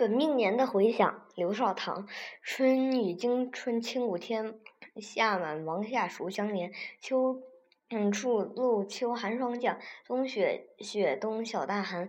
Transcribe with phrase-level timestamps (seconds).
[0.00, 2.08] 本命年的回响，刘少棠。
[2.42, 4.58] 春雨惊春清谷天，
[4.96, 6.72] 夏满芒夏暑相连。
[7.02, 7.42] 秋，
[7.90, 12.08] 嗯，处露秋寒霜降，冬雪雪冬小大寒。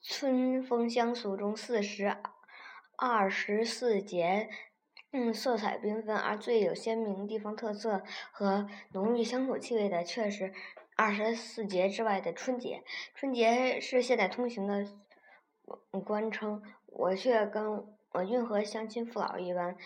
[0.00, 2.16] 春风相俗中四十
[2.96, 4.48] 二十四节，
[5.12, 10.54] 嗯，色彩缤纷而最有鲜明地方特色和浓郁乡土气味的，却是
[10.96, 12.82] 二十四节之外的春节。
[13.14, 14.88] 春节是现代通行的
[15.92, 16.62] 嗯官称。
[16.98, 19.76] 我却跟我运河乡亲父老一般，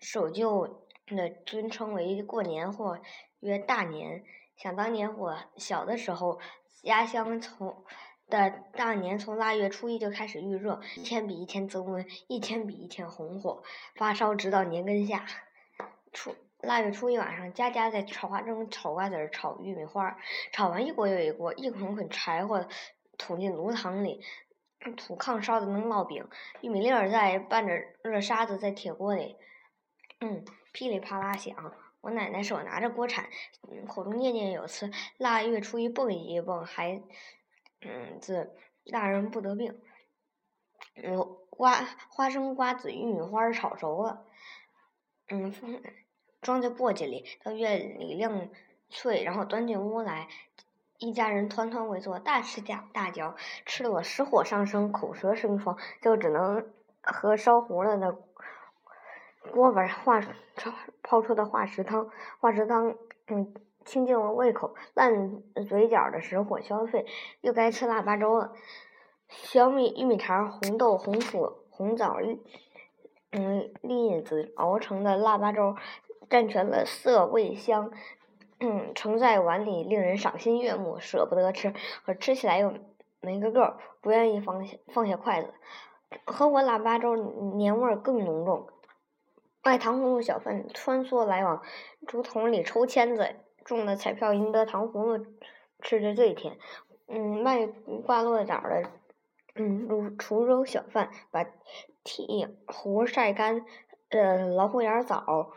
[0.00, 3.00] 守旧的尊称为过年或
[3.40, 4.24] 曰大年。
[4.56, 6.38] 想当年我小的时候，
[6.84, 7.82] 家乡从
[8.28, 13.64] 的大年从腊月初一就开始预热，一天比一天增温，一天比一天红火，
[13.96, 15.26] 发烧直到年根下。
[16.12, 20.16] 初腊月初一晚上，家家在炒花生、炒瓜子儿、炒玉米花儿，
[20.52, 22.68] 炒完一锅又一锅，一捆捆柴火
[23.18, 24.22] 捅进炉膛里。
[24.96, 26.26] 土炕烧的能烙饼，
[26.60, 29.36] 玉米粒儿在拌着热沙子在铁锅里，
[30.20, 31.54] 嗯，噼里啪啦响。
[32.00, 33.28] 我奶奶手拿着锅铲，
[33.70, 37.00] 嗯口中念念有词：“腊月初一蹦一蹦，孩
[37.80, 38.56] 嗯子
[38.90, 39.80] 大人不得病。”
[40.96, 41.16] 嗯，
[41.48, 44.26] 瓜花生、瓜子、玉米花炒熟了，
[45.28, 45.54] 嗯，
[46.40, 48.50] 装在簸箕里，到院里晾
[48.90, 50.28] 脆，然后端进屋来。
[51.02, 53.34] 一家人团团围坐，大吃大大嚼，
[53.66, 56.64] 吃的我实火上升，口舌生疮，就只能
[57.02, 58.16] 喝烧糊了的
[59.50, 60.20] 锅碗化
[61.02, 62.08] 泡出的化食汤。
[62.38, 62.94] 化食汤，
[63.26, 63.52] 嗯，
[63.84, 67.04] 清净了胃口，烂嘴角的食火消退，
[67.40, 68.52] 又该吃腊八粥了。
[69.28, 72.16] 小米、玉米肠、红豆、红薯、红枣、
[73.32, 75.74] 嗯栗子熬成的腊八粥，
[76.30, 77.90] 占全了色、味、香。
[78.64, 81.74] 嗯，盛在碗里，令人赏心悦目，舍不得吃，
[82.06, 82.72] 可吃起来又
[83.20, 85.52] 没个够，不愿意放下放下筷子。
[86.24, 87.16] 和我腊八粥
[87.56, 88.68] 年味儿更浓重。
[89.64, 91.60] 卖糖葫芦小贩穿梭来往，
[92.06, 95.26] 竹筒里抽签子，中了彩票赢得糖葫芦，
[95.80, 96.56] 吃着最甜。
[97.08, 97.66] 嗯，卖
[98.06, 98.84] 挂落枣的，
[99.56, 101.44] 嗯，如滁州小贩把
[102.04, 103.64] 铁壶晒干，
[104.10, 105.50] 呃，老虎眼枣，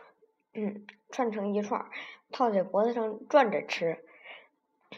[0.54, 1.90] 嗯，串成一串儿。
[2.36, 4.04] 套在脖子上转着吃，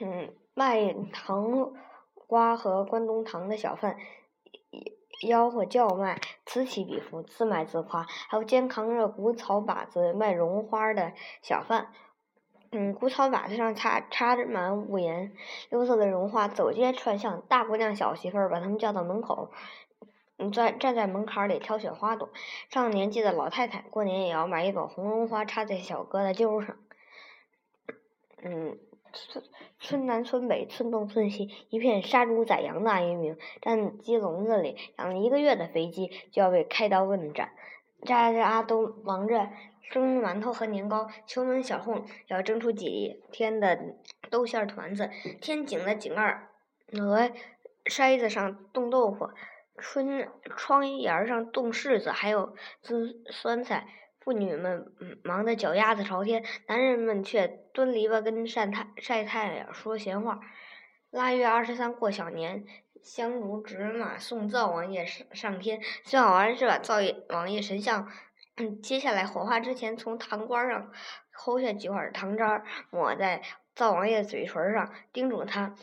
[0.00, 1.72] 嗯，卖糖
[2.26, 3.96] 瓜和关东糖的小贩
[5.22, 8.02] 吆喝叫卖，此起彼伏，自卖自夸。
[8.02, 11.92] 还有肩扛着谷草把子卖绒花的小贩，
[12.72, 15.32] 嗯，谷草把子上插插满五颜
[15.70, 19.52] 六色的绒花，走街串巷，大姑娘小媳妇儿把他们叫到门口，
[20.38, 22.30] 嗯，在站在门槛里挑选花朵。
[22.68, 26.76] 上年纪的老太太过年也要买一朵红绒花插在小疙瘩揪上。
[28.42, 28.78] 嗯，
[29.12, 29.44] 村
[29.80, 33.36] 村南村北，村东村西，一片杀猪宰羊的哀鸣。
[33.60, 37.52] 站鸡笼子里养了一个月的肥鸡，就要被开刀问斩。
[38.02, 39.48] 家家都忙着
[39.90, 43.96] 蒸馒头和年糕，秋门小户要蒸出几天的
[44.30, 45.10] 豆馅团子。
[45.40, 46.48] 天井的井盖
[46.92, 47.30] 和
[47.86, 49.30] 筛子上冻豆腐，
[49.78, 53.88] 春窗沿上冻柿子，还有酸酸菜。
[54.28, 54.92] 妇女们
[55.24, 60.40] 忙得脚丫子朝天，男人们却蹲篱笆根晒太晒太阳说闲话。
[61.08, 62.66] 腊月二十三过小年，
[63.02, 65.80] 香炉纸马送灶王爷上上天。
[66.04, 66.96] 最好玩是把灶
[67.30, 68.06] 王爷神像，
[68.58, 70.92] 嗯，接下来火化之前，从糖瓜上
[71.32, 73.40] 抠下几块糖渣，抹在
[73.74, 75.74] 灶王爷嘴唇上，叮嘱他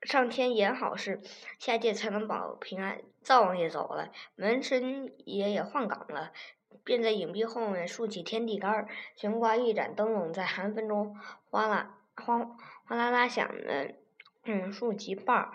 [0.00, 1.20] 上天演好事，
[1.58, 3.02] 下界才能保平安。
[3.20, 6.32] 灶王爷走了，门神爷也换岗了。
[6.82, 11.16] 便在影壁后面竖起天地杆儿，悬挂一盏灯笼，在寒风中
[11.50, 12.38] 哗啦哗
[12.86, 13.94] 哗啦啦响的，
[14.44, 15.52] 嗯，竖起把儿。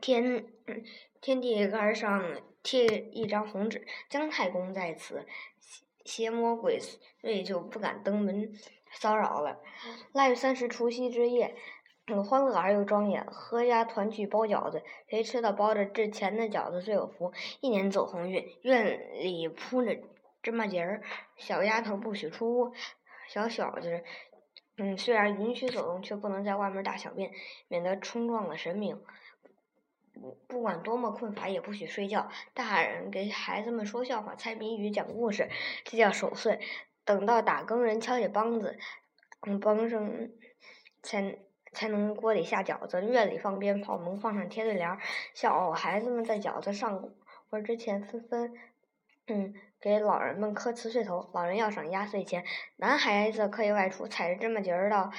[0.00, 0.44] 天
[1.20, 5.24] 天地杆上贴一张红纸，姜太公在此，
[6.04, 6.80] 邪魔鬼
[7.22, 8.52] 祟就不敢登门
[8.90, 9.60] 骚扰了。
[10.12, 11.54] 腊月三十除夕之夜，
[12.28, 18.44] 欢乐而又庄严，阖家团聚包饺子，谁吃到包着值钱的饺子最有福，一年走鸿运。
[18.62, 19.96] 院里铺着。
[20.44, 21.02] 芝麻节儿，
[21.38, 22.74] 小丫头不许出屋，
[23.28, 24.04] 小小子，
[24.76, 27.32] 嗯，虽然允许走动，却不能在外面大小便，
[27.66, 29.02] 免得冲撞了神明。
[30.46, 32.28] 不管多么困乏，也不许睡觉。
[32.52, 35.48] 大人给孩子们说笑话、猜谜语、讲故事，
[35.82, 36.60] 这叫守岁。
[37.06, 38.78] 等到打更人敲下梆子，
[39.46, 40.30] 嗯，梆声
[41.02, 41.38] 才
[41.72, 44.98] 才能锅里下饺子，院里放鞭炮，门框上贴对联儿。
[45.32, 47.08] 小孩子们在饺子上
[47.48, 48.52] 锅之前，纷纷。
[49.26, 52.42] 嗯，给老人们磕辞岁头，老人要赏压岁钱。
[52.76, 55.12] 男孩子可以外出，踩着芝麻节儿到，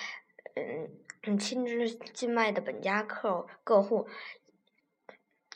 [0.56, 4.08] 嗯，亲支近卖的本家客各户，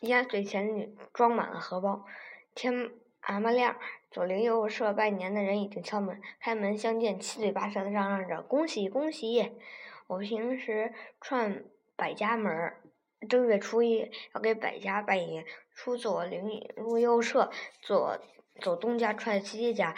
[0.01, 2.05] 压岁钱里装满了荷包。
[2.53, 2.91] 天
[3.21, 3.75] 阿妈亮，
[4.11, 9.53] 左邻右舍拜年的人已经敲门，开门相见，七嘴八舌的嚷嚷着恭喜恭喜。
[10.05, 11.63] 我平时串
[11.95, 12.75] 百家门，
[13.27, 17.49] 正月初一要给百家拜年，出左邻入右舍，
[17.81, 18.19] 左
[18.59, 19.95] 走东家串西家，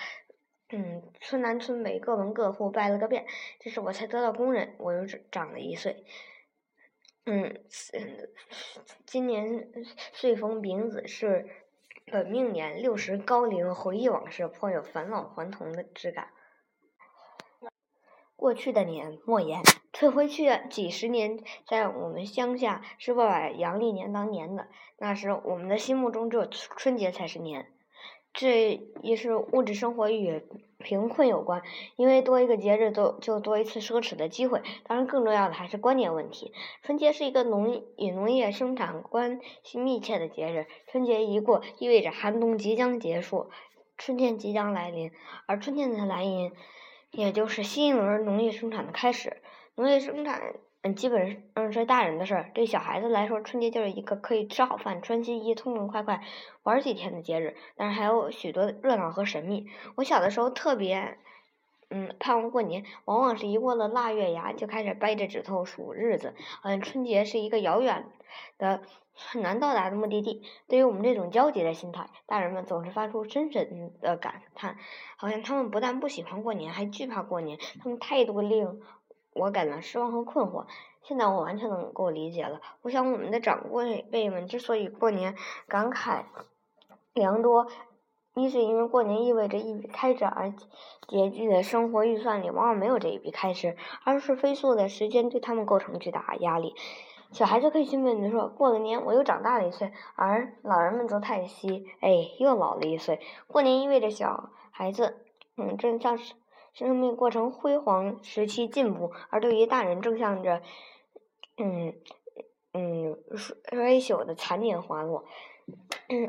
[0.70, 3.26] 嗯，村南村北各门各户拜了个遍。
[3.60, 6.06] 这时我才得到工人，我又长了一岁。
[7.26, 7.62] 嗯，
[9.06, 9.72] 今年
[10.14, 11.48] 岁逢丙子是
[12.06, 16.30] 本命年，六十高龄，回忆往事，颇有返老还童的质感。
[18.36, 19.62] 过去的年，莫言。
[19.92, 24.68] 退回去几十年，在我们乡下是不把阳历年当年的。
[24.98, 27.72] 那时，我们的心目中只有春节才是年。
[28.34, 30.42] 这也是物质生活与
[30.80, 31.62] 贫困有关，
[31.96, 34.62] 因为多一个节日，都就多一次奢侈的机会。
[34.84, 36.54] 当然，更重要的还是观念问题。
[36.82, 43.52] 春节是一个农与农业生产关系密切的节日，春节一过，意味着寒冬即将结束，
[43.98, 45.12] 春天即将来临。
[45.46, 46.52] 而春天的来临，
[47.12, 49.42] 也就是新一轮农业生产的开始。
[49.76, 52.52] 农业生产，嗯，基本嗯是大人的事儿。
[52.56, 56.24] 对小孩子来说，春节就是一个可以吃好饭、穿新衣、痛痛快快
[56.64, 57.56] 玩几天的节日。
[57.76, 59.68] 但是还有许多热闹和神秘。
[59.96, 61.20] 我小的时候特别，
[61.92, 66.34] 嗯，盼望过年，往往是一过了腊月牙就开始掰着指头数日子。
[66.62, 68.08] 好像，春节是一个遥远
[68.58, 68.82] 的、
[69.14, 70.42] 很难到达的目的地。
[70.68, 74.78] 对于我们这种焦急的心态，大人们总是发出深深的感叹，
[75.16, 77.60] 好像他们不但不喜欢过年，还惧怕过年。
[77.84, 78.82] 他们态度令。
[79.34, 80.66] 我感到失望和困惑，
[81.04, 82.62] 现在我完全能够理解了。
[82.82, 85.36] 我想，我们的长辈辈们之所以过年
[85.68, 86.24] 感慨
[87.14, 87.68] 良多，
[88.36, 90.54] 一是因为过年意味着一笔开支，而
[91.08, 96.76] 拮据的生活预算里往往没有这一笔开支；二是飞速的时间对他们构成巨大压力。
[97.32, 105.24] 小孩子可以兴奋地说：“过了年，我又长大了一岁。”而老人们则叹息：“哎，又老了一岁。”过年意味着小孩子，
[105.56, 106.34] 嗯，正像是。
[106.74, 110.62] 生命过程辉煌时期进步，而对于大人正向着，
[111.58, 111.94] 嗯
[112.74, 115.26] 嗯衰朽的残年滑落。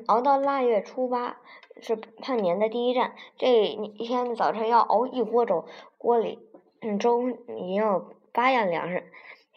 [0.06, 1.40] 熬到腊月初八
[1.80, 5.66] 是盼年的第一站，这一天早晨要熬一锅粥，
[5.98, 6.38] 锅里
[7.00, 9.10] 粥也有八样粮食，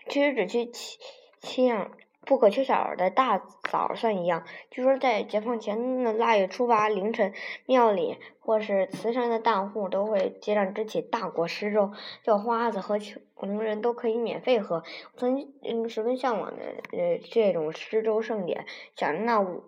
[0.09, 0.99] 其实只需七
[1.39, 1.91] 七样。
[2.25, 3.37] 不可缺少的大
[3.69, 4.43] 枣算一样。
[4.71, 7.33] 据说在解放前的腊月初八凌晨，
[7.65, 11.91] 庙里或是慈善的大户都会接上支起大锅湿粥，
[12.23, 14.83] 叫花子和穷人都可以免费喝。
[15.15, 19.63] 曾经十分向往的呃这种湿粥盛典，想着那五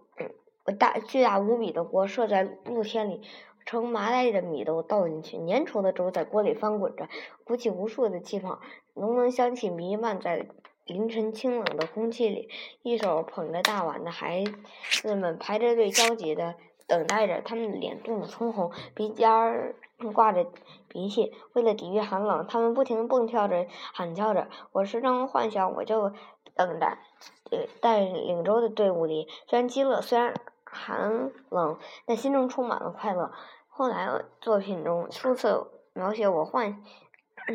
[0.79, 3.21] 大巨大无比的锅设在露天里，
[3.65, 7.07] 盛麻袋的米都倒进去，粘稠的粥在锅里翻滚着，
[7.43, 8.59] 鼓起无数的气泡，
[8.95, 10.47] 浓浓香气弥漫在。
[10.87, 12.49] 凌晨清冷的空气里，
[12.81, 14.45] 一手捧着大碗的孩
[14.89, 16.55] 子们排着队，焦急地
[16.87, 17.41] 等待着。
[17.41, 19.75] 他们脸冻得通红，鼻尖儿
[20.13, 20.47] 挂着
[20.87, 21.33] 鼻涕。
[21.53, 24.47] 为了抵御寒冷，他们不停地蹦跳着，喊叫着。
[24.71, 26.13] 我时常幻想，我就
[26.55, 26.99] 等待
[27.81, 33.31] 带领粥的队伍里，虽然饥饿，虽然寒冷，但心中充满了快乐。
[33.67, 36.81] 后来作品中数次描写我幻。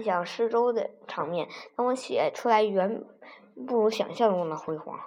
[0.01, 3.05] 想施粥的场面，当我写出来，远
[3.67, 4.99] 不如想象中的辉煌。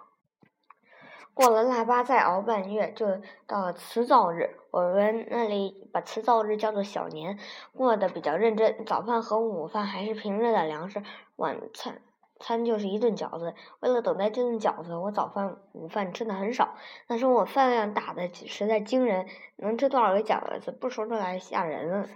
[1.33, 3.07] 过了腊八，再熬半月，就
[3.45, 4.55] 到了辞灶日。
[4.71, 7.37] 我们那里把辞灶日叫做小年，
[7.73, 8.85] 过得比较认真。
[8.85, 11.03] 早饭和午饭还是平日的粮食，
[11.35, 12.01] 晚餐
[12.39, 13.53] 餐就是一顿饺子。
[13.81, 16.75] 为了等待这顿饺子，我早饭午饭吃的很少。
[17.07, 19.27] 那时候我饭量大的实在惊人，
[19.57, 22.07] 能吃多少个饺子，不说出来吓人了。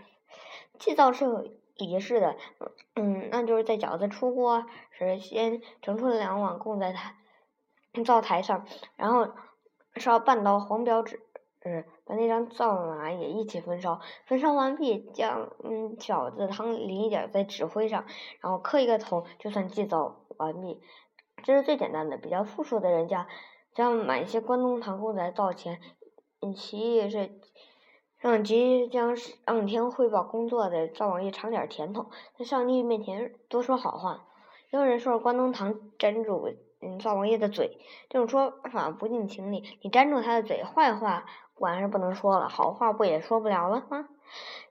[0.78, 1.59] 祭灶是。
[1.86, 2.36] 仪式的，
[2.96, 7.16] 嗯，那就是在饺子出锅时，先盛出两碗供在台
[8.06, 9.30] 灶台上，然后
[9.96, 11.20] 烧半刀黄表纸，
[12.06, 14.00] 把那张灶瓦也一起焚烧。
[14.26, 18.06] 焚烧完毕，将嗯饺子汤淋一点在纸灰上，
[18.42, 20.82] 然后磕一个头，就算祭灶完毕。
[21.44, 22.18] 这是最简单的。
[22.18, 23.28] 比较富庶的人家，
[23.74, 25.80] 将买一些关东糖供在灶前，
[26.42, 27.40] 嗯，其意是。
[28.20, 32.08] 让即将上天汇报工作的灶王爷尝点甜头，
[32.38, 34.26] 在上帝面前多说好话。
[34.72, 39.64] 有人说关东糖粘住嗯灶王爷的嘴，这种说法不近情理。
[39.82, 44.10] 你粘住他的嘴，坏话管是不能说了，好话不也说不了了吗？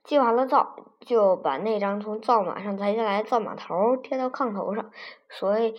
[0.03, 4.91] 祭完了灶，就把那张从灶马上抬下来灶马头贴到炕头上。
[5.27, 5.75] 所以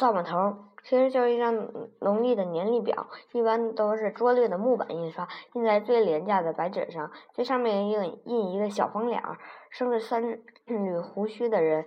[0.00, 0.64] 灶马头。
[0.82, 1.68] 其实就是一张
[2.00, 9.36] 农历的年历表，一般都是拙劣的木板印刷，印在最廉价的白纸上，最上面印印一个小方脸儿，
[9.68, 11.84] 生着三缕胡须的人，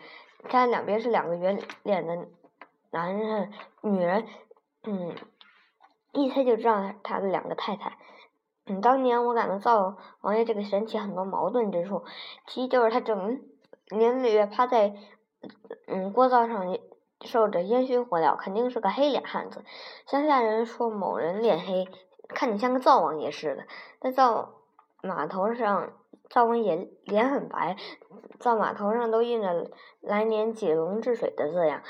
[0.47, 2.27] 他两边是两个圆脸的
[2.91, 3.51] 男人、
[3.81, 4.27] 女人，
[4.83, 5.15] 嗯，
[6.11, 7.97] 一猜就知道他的两个太太。
[8.67, 12.03] 嗯，当年我感到灶王爷这个神奇很多矛盾之处，
[12.45, 13.41] 其一就是他整
[13.89, 14.93] 年累月趴在
[15.87, 16.77] 嗯锅灶上
[17.23, 19.63] 受着烟熏火燎，肯定是个黑脸汉子。
[20.05, 21.87] 乡下人说某人脸黑，
[22.27, 23.63] 看你像个灶王爷似的。
[23.99, 24.55] 在灶
[25.01, 25.93] 码头上，
[26.29, 27.77] 灶王爷脸很白，
[28.39, 29.69] 灶码头上都印着
[30.01, 31.81] “来年几龙治水”的字样。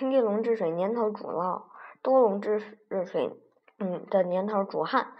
[0.00, 1.62] 一龙治水，年头主涝；
[2.02, 2.58] 多龙治
[3.06, 3.30] 水，
[3.78, 5.12] 嗯的年头主旱。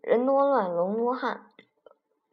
[0.00, 1.46] 人多乱，龙多旱，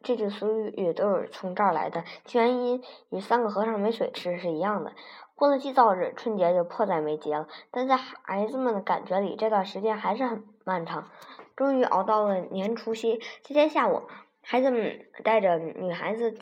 [0.04, 2.04] 这句俗语都是从这儿来的。
[2.26, 4.94] 其原因与三个和尚没水吃是一样的。
[5.36, 7.48] 过了祭灶日，春节就迫在眉睫了。
[7.72, 11.10] 但在孩子们的感觉里，这段时间还是很漫长。
[11.56, 14.04] 终于熬到了年除夕，这天下午，
[14.42, 16.38] 孩子们带着女孩子，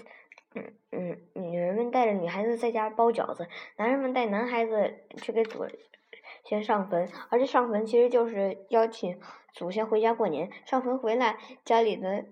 [0.56, 3.48] 嗯嗯，女人们带着女孩子在家包饺子，
[3.78, 5.66] 男人们带男孩子去给祖
[6.44, 9.20] 先上坟，而这上坟其实就是邀请。
[9.52, 12.26] 祖先回家过年，上坟回来，家里的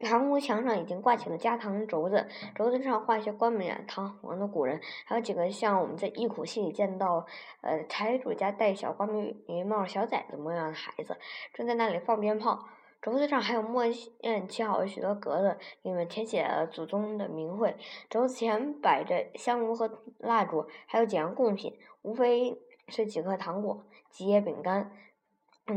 [0.00, 7.26] 堂屋墙上已经挂起了家堂轴子，轴子上画些冠冕堂皇的古人，还有几个像我们在忆苦戏里见到，
[7.62, 11.16] 呃，财主家戴小瓜眉帽小崽子模样的孩子，
[11.52, 12.68] 正在那里放鞭炮。
[13.00, 17.76] 轴子上还有墨线漆好的许多格子，里面填写了祖宗的名讳。
[18.10, 24.90] 轴子前摆着香炉和蜡烛，还有几样贡品，无非是几颗糖果、几叶饼干。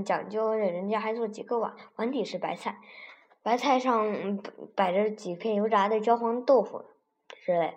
[0.06, 2.78] 讲究的人家还做几个碗，碗底是白菜，
[3.44, 4.40] 白菜上
[4.76, 6.86] 摆着几片油炸的焦黄豆腐
[7.28, 7.76] 之类。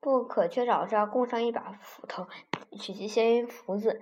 [0.00, 2.26] 不可缺少是要供上一把斧头，
[2.78, 4.00] 取其谐音“福”字。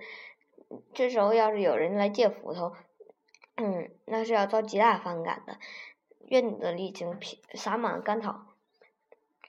[0.93, 2.73] 这时候要是有人来借斧头，
[3.55, 5.57] 嗯，那是要遭极大反感的。
[6.27, 8.41] 院子里已披撒满了干草，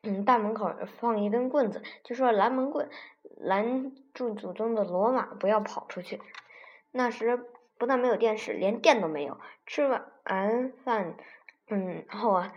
[0.02, 2.88] 嗯，大门口放一根棍子，就说拦门棍，
[3.36, 6.20] 拦住祖宗的骡马不要跑出去。
[6.92, 7.46] 那时。
[7.78, 9.38] 不但没有电视，连电都没有。
[9.66, 11.18] 吃完饭，
[11.68, 12.52] 嗯然后啊，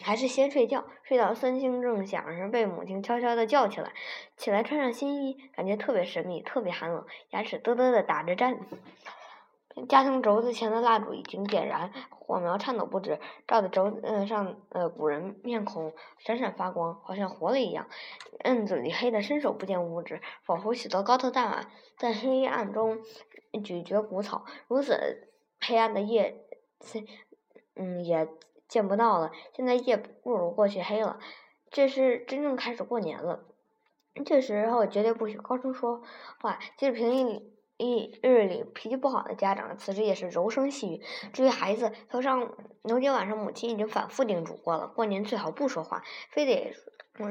[0.00, 0.84] 还是先睡觉。
[1.02, 3.92] 睡到三星正响时，被母亲悄悄的叫起来。
[4.36, 8.58] 起来穿上新衣，感觉特别神秘，特别寒冷，牙齿嘚嘚的打着颤。
[9.88, 17.86] 家庭轴子前的蜡烛已经点燃，火苗颤抖不止，照的轴子上呃古人面孔闪闪发光，好像活了一样。
[18.44, 22.98] 院子里黑的伸手不见五指，仿佛许多高头大马在黑暗中。
[23.64, 26.44] 咀嚼谷草，如此黑暗的夜，
[27.78, 28.28] 嗯，也
[28.68, 29.32] 见不到了。
[29.54, 31.18] 现在夜不如过去黑了，
[31.70, 33.44] 这是真正开始过年了。
[34.26, 36.02] 这时候绝对不许高声说
[36.40, 36.58] 话。
[36.76, 37.42] 即使平日
[37.76, 41.02] 一日里脾气不好的家长，此时也是柔声细语。
[41.32, 46.74] 至于孩子，头上头天晚上母亲已经反复叮嘱过了，过年最好不说话，非得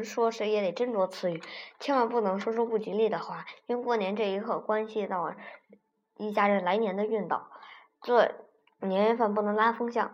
[0.04, 1.44] 说谁也得斟酌词语，
[1.80, 5.36] 千万不能说出不吉利的话，因为过年这一刻关系到。
[6.20, 7.48] 一家人来年的运道，
[8.02, 8.28] 做
[8.80, 10.12] 年夜饭不能拉风箱，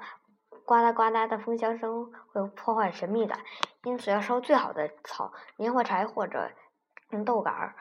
[0.65, 3.39] 呱嗒呱嗒的风箱声会破坏神秘感，
[3.83, 6.51] 因此要烧最好的草，棉花柴或者
[7.25, 7.75] 豆杆儿。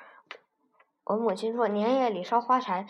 [1.04, 2.86] 我母亲说，年夜里烧花柴，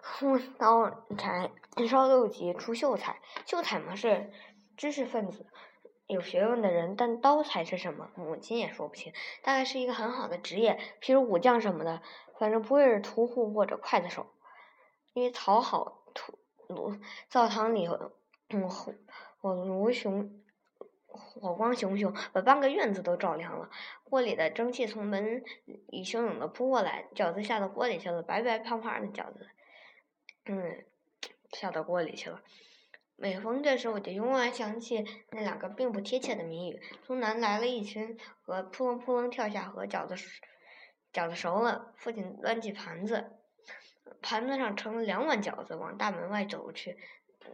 [0.00, 1.50] 出刀柴；
[1.88, 3.20] 烧豆萁，出秀才。
[3.46, 4.32] 秀才嘛是
[4.76, 5.46] 知识分子，
[6.06, 8.10] 有学问的人，但刀才是什么？
[8.14, 12.02] 母亲也说不清，大概是一个很好的职业，譬如武将什么的，
[12.38, 14.26] 反正不会是屠户或者刽子手。
[15.14, 16.96] 因为草好土炉
[17.28, 17.88] 灶堂里，
[18.48, 18.94] 嗯火
[19.38, 20.42] 火炉熊
[21.06, 23.70] 火光熊熊，把半个院子都照亮了。
[24.04, 25.42] 锅里的蒸汽从门
[25.88, 29.48] 里汹涌的扑过来，饺子下到锅里去了，白白胖胖的饺子，
[30.44, 30.84] 嗯，
[31.52, 32.42] 下到锅里去了。
[33.16, 40.14] 每逢这时，我就永远想起那两个并不贴切的谜语：从南来了一群鹅，扑棱扑棱跳下河，饺子
[41.12, 43.32] 饺子熟了，父亲端起盘子。
[44.22, 46.98] 盘子上盛了两碗饺子，往大门外走去。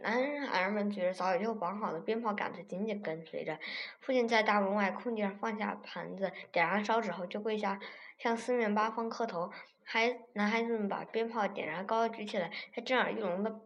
[0.01, 3.59] 男孩们举着早已就绑好的鞭炮杆子，紧紧跟随着。
[3.99, 7.79] 父亲在大门外空地上放下盘子，点燃烧纸后，就跪下
[8.17, 9.51] 向四面八方磕头。
[9.83, 13.61] 孩男孩子们把鞭炮点燃，高高举起来，在震耳欲聋的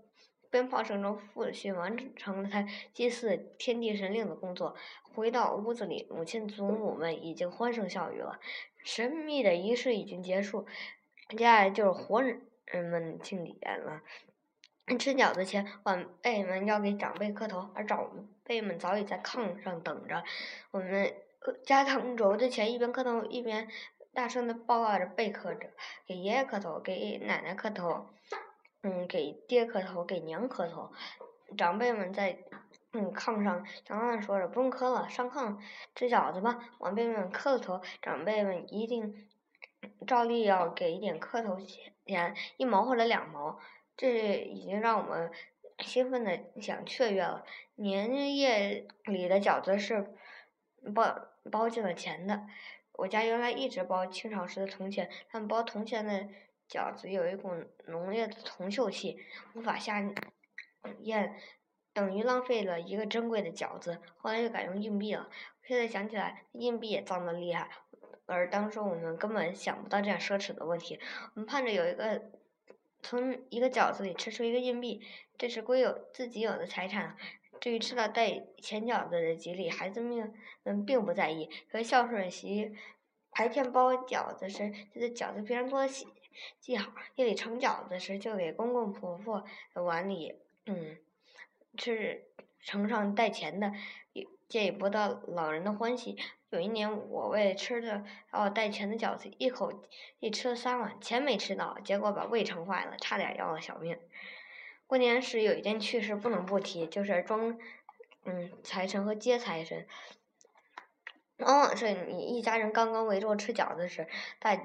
[0.49, 4.75] 鞭炮声中，父亲完成了他祭祀天地神灵的工作。
[5.15, 8.39] 回到屋子里，母亲祖母们已经欢声笑语了。
[8.83, 10.65] 神秘的仪式已经结束，
[11.29, 12.23] 接下来就是活。
[12.69, 14.01] 人们庆典了。
[14.95, 18.09] 吃饺子前，晚辈们要给长辈磕头，而长
[18.45, 20.23] 辈们早已在炕上等着。
[20.71, 21.13] 我们
[21.65, 23.67] 家堂轴子前，一边磕头一边
[24.13, 25.69] 大声的报告着备课着：
[26.05, 28.07] 给爷爷磕头，给奶奶磕头，
[28.81, 30.89] 嗯，给爹磕头，给娘磕头。
[31.57, 32.39] 长辈们在
[32.93, 35.57] 嗯炕上嚷嚷说着：“不用磕了，上炕
[35.95, 39.27] 吃饺子吧。”晚辈们磕了头，长辈们一定
[40.07, 41.57] 照例要给一点磕头。
[42.05, 43.59] 钱一毛或者两毛，
[43.97, 45.31] 这已经让我们
[45.79, 47.43] 兴奋的想雀跃了。
[47.75, 50.13] 年夜里的饺子是
[50.95, 52.47] 包包进了钱的。
[52.93, 56.27] 我家原来一直包清朝时的铜钱，但包铜钱的
[56.69, 57.51] 饺子有一股
[57.87, 59.17] 浓烈的铜臭气，
[59.53, 60.01] 无法下
[61.01, 61.35] 咽，
[61.93, 63.99] 等于浪费了一个珍贵的饺子。
[64.17, 65.29] 后来又改用硬币了。
[65.63, 67.69] 现在想起来，硬币也脏得厉害。
[68.25, 70.99] 而当时我们根本想不到这样奢侈的问题。
[71.35, 72.31] 我们盼着有一个
[73.09, 75.01] 从一个饺子里吃出一个硬币，
[75.37, 77.15] 这是归有自己有的财产。
[77.61, 80.33] 至于吃了带钱饺子的吉利，孩子们
[80.65, 81.49] 嗯并不在意。
[81.71, 82.75] 可孝顺媳
[83.31, 86.05] 白天包饺子时，就在饺子边上多写
[86.59, 90.35] 记好；夜里盛饺子时，就给公公婆婆的碗里
[90.65, 90.97] 嗯
[91.77, 92.25] 吃
[92.59, 93.71] 盛上带钱的，
[94.11, 96.17] 也借以博得老人的欢喜。
[96.49, 99.83] 有一年，我为吃的哦带钱的饺子，一口
[100.19, 103.99] 气吃了三碗，钱没吃到，结果把胃撑坏了，差点要了小命。
[104.85, 107.59] 过年时有一件趣事不能不提，就是装
[108.23, 109.85] 嗯财神和接财神。
[111.39, 114.07] 往往是你一家人刚刚围坐吃饺子时，
[114.39, 114.55] 大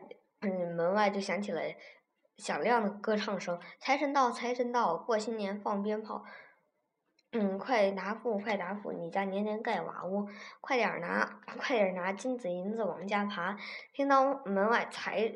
[0.41, 1.61] 嗯门外就响起了
[2.37, 6.25] 响亮的歌唱声：“财神到，财神到，过新年放鞭炮。”
[7.35, 8.93] 嗯，快拿富，快拿富！
[8.93, 10.29] 你家年年盖瓦屋，
[10.61, 13.57] 快点拿， 快点拿金子银子往家爬。
[13.95, 15.33] 听到门外财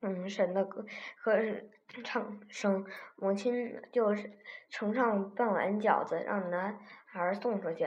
[0.00, 0.86] 嗯神的歌
[1.18, 1.36] 和
[2.02, 4.32] 唱声，母亲就是
[4.70, 7.86] 盛上半碗饺子，让男孩送出去。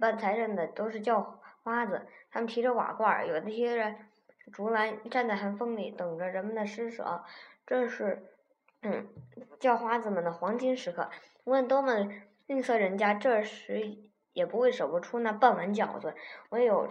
[0.00, 3.94] 办财神的都是叫花子，他们提着瓦罐，有的提着
[4.54, 7.22] 竹篮，站在寒风里等着人们的施舍。
[7.66, 8.24] 这是
[8.80, 9.06] 嗯
[9.60, 11.10] 叫花子们的黄金时刻，
[11.44, 12.10] 无论多么。
[12.46, 13.98] 吝啬人家这时
[14.32, 16.14] 也不会舍不出那半碗饺子。
[16.50, 16.88] 我有，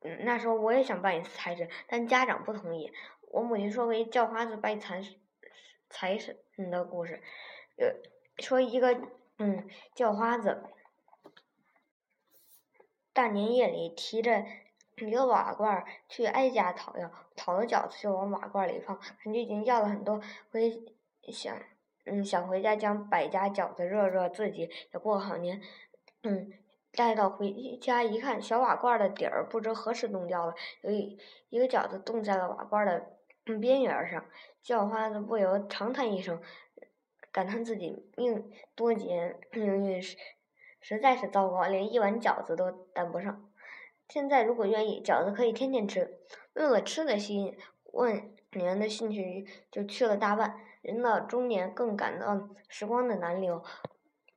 [0.00, 2.92] 嗯，那时候我也想扮一次财神，但家长不同意。
[3.30, 5.02] 我母亲说为叫花子拜财
[5.90, 6.36] 财神
[6.70, 7.22] 的故事，
[8.38, 9.00] 说一个
[9.38, 10.62] 嗯叫花子，
[13.12, 14.44] 大年夜里提着
[14.96, 20.70] 一个瓦罐去挨家讨要，讨了饺子就往瓦罐里放，感觉已经要了很多，回
[21.32, 21.58] 想。
[22.10, 25.60] 嗯，想回家将百家饺子热热，自己也过好年。
[26.22, 26.52] 嗯，
[26.92, 31.18] 待到回家一看，小瓦罐的底儿不知何时冻掉了，有一
[31.48, 33.16] 一个饺子冻在了瓦罐的
[33.60, 34.24] 边缘上。
[34.60, 36.42] 叫花子不由长叹一声，
[37.32, 40.16] 感叹自己命多劫，命运实
[40.80, 43.50] 实在是糟糕，连一碗饺子都担不上。
[44.08, 46.18] 现在如果愿意，饺子可以天天吃。
[46.52, 47.56] 为了吃的心，
[47.92, 50.60] 问年的兴趣就去了大半。
[50.80, 53.62] 人到中年，更感到时光的难留。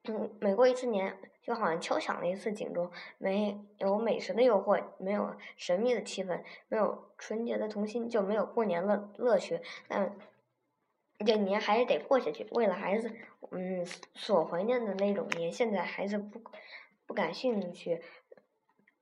[0.05, 2.91] 嗯，每过一次年，就好像敲响了一次警钟。
[3.19, 9.61] 没有美食的诱惑，没有神秘的气氛，没有纯洁的童心，就没有过年乐乐趣。
[9.87, 10.17] 但
[11.23, 12.47] 这年还是得过下去。
[12.51, 13.13] 为了孩子，
[13.51, 13.85] 嗯，
[14.15, 16.41] 所怀念的那种年，现在孩子不
[17.05, 18.01] 不感兴趣。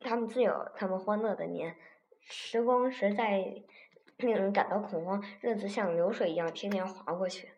[0.01, 1.77] 他们自有他们欢乐的年。
[2.19, 3.63] 时光实在。
[4.19, 7.49] 令人感到恐慌，日子像流水一样天天划过去。